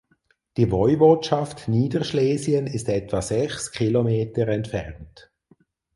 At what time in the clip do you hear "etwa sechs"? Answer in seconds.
2.89-3.69